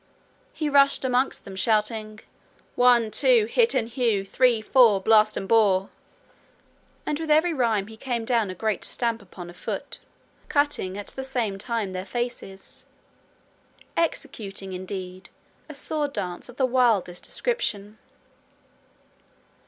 He 0.51 0.67
rushed 0.67 1.05
amongst 1.05 1.45
them, 1.45 1.55
shouting: 1.55 2.21
'One, 2.75 3.11
two, 3.11 3.45
Hit 3.45 3.75
and 3.75 3.87
hew! 3.87 4.25
Three, 4.25 4.59
four, 4.59 4.99
Blast 4.99 5.37
and 5.37 5.47
bore!' 5.47 5.89
and 7.05 7.19
with 7.19 7.29
every 7.29 7.53
rhyme 7.53 7.85
he 7.85 7.97
came 7.97 8.25
down 8.25 8.49
a 8.49 8.55
great 8.55 8.83
stamp 8.83 9.21
upon 9.21 9.47
a 9.47 9.53
foot, 9.53 9.99
cutting 10.49 10.97
at 10.97 11.09
the 11.09 11.23
same 11.23 11.59
time 11.59 11.93
their 11.93 12.03
faces 12.03 12.87
executing, 13.95 14.73
indeed, 14.73 15.29
a 15.69 15.75
sword 15.75 16.13
dance 16.13 16.49
of 16.49 16.57
the 16.57 16.65
wildest 16.65 17.23
description. 17.23 17.99